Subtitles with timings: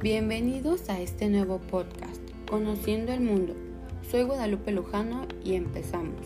[0.00, 3.56] Bienvenidos a este nuevo podcast, Conociendo el Mundo.
[4.08, 6.24] Soy Guadalupe Lujano y empezamos.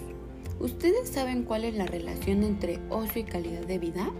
[0.60, 4.10] ¿Ustedes saben cuál es la relación entre ocio y calidad de vida?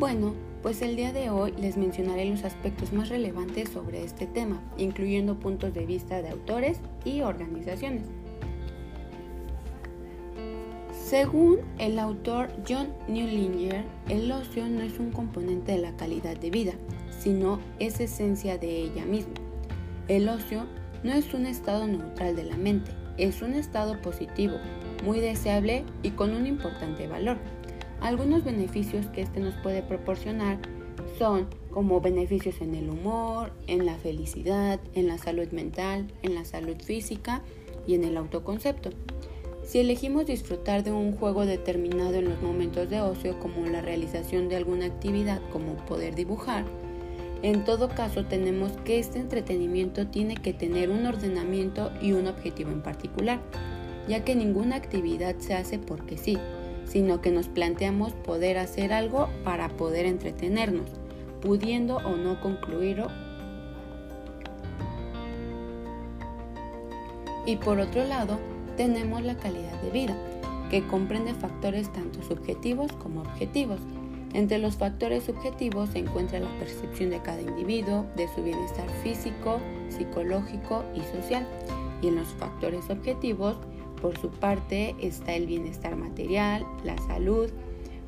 [0.00, 0.32] Bueno,
[0.62, 5.38] pues el día de hoy les mencionaré los aspectos más relevantes sobre este tema, incluyendo
[5.38, 8.06] puntos de vista de autores y organizaciones.
[11.04, 16.48] Según el autor John Newlinger, el ocio no es un componente de la calidad de
[16.48, 16.72] vida,
[17.10, 19.34] sino es esencia de ella misma.
[20.08, 20.64] El ocio
[21.02, 24.54] no es un estado neutral de la mente, es un estado positivo,
[25.04, 27.36] muy deseable y con un importante valor.
[28.00, 30.58] Algunos beneficios que este nos puede proporcionar
[31.18, 36.46] son como beneficios en el humor, en la felicidad, en la salud mental, en la
[36.46, 37.42] salud física
[37.86, 38.88] y en el autoconcepto.
[39.64, 44.50] Si elegimos disfrutar de un juego determinado en los momentos de ocio, como la realización
[44.50, 46.66] de alguna actividad como poder dibujar,
[47.42, 52.70] en todo caso tenemos que este entretenimiento tiene que tener un ordenamiento y un objetivo
[52.70, 53.40] en particular,
[54.06, 56.38] ya que ninguna actividad se hace porque sí,
[56.84, 60.90] sino que nos planteamos poder hacer algo para poder entretenernos,
[61.40, 63.08] pudiendo o no concluirlo.
[67.46, 68.38] Y por otro lado,
[68.76, 70.16] tenemos la calidad de vida,
[70.70, 73.80] que comprende factores tanto subjetivos como objetivos.
[74.32, 79.60] Entre los factores subjetivos se encuentra la percepción de cada individuo, de su bienestar físico,
[79.88, 81.46] psicológico y social.
[82.02, 83.56] Y en los factores objetivos,
[84.02, 87.50] por su parte, está el bienestar material, la salud,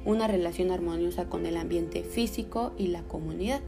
[0.04, 3.60] una relación armoniosa con el ambiente físico y la comunidad.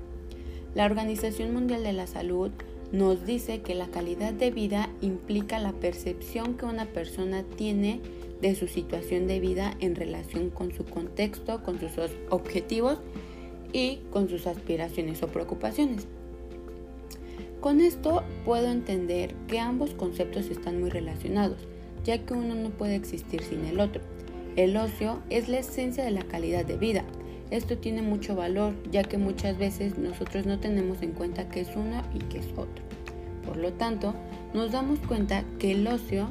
[0.74, 2.50] La Organización Mundial de la Salud
[2.92, 8.00] nos dice que la calidad de vida implica la percepción que una persona tiene
[8.41, 11.91] de su situación de vida en relación con su contexto, con sus
[12.31, 12.98] objetivos
[13.72, 16.06] y con sus aspiraciones o preocupaciones.
[17.60, 21.59] Con esto puedo entender que ambos conceptos están muy relacionados,
[22.05, 24.00] ya que uno no puede existir sin el otro.
[24.56, 27.05] El ocio es la esencia de la calidad de vida,
[27.50, 31.70] esto tiene mucho valor, ya que muchas veces nosotros no tenemos en cuenta qué es
[31.75, 32.84] uno y qué es otro.
[33.44, 34.14] Por lo tanto,
[34.53, 36.28] nos damos cuenta que el ocio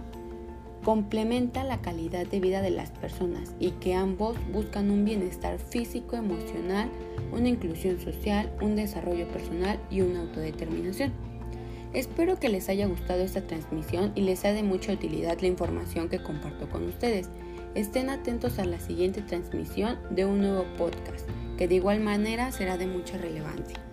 [0.84, 6.16] complementa la calidad de vida de las personas y que ambos buscan un bienestar físico,
[6.16, 6.90] emocional,
[7.34, 11.12] una inclusión social, un desarrollo personal y una autodeterminación.
[11.94, 16.10] Espero que les haya gustado esta transmisión y les sea de mucha utilidad la información
[16.10, 17.28] que comparto con ustedes.
[17.78, 21.30] Estén atentos a la siguiente transmisión de un nuevo podcast,
[21.60, 23.87] que de igual manera será de mucha relevancia.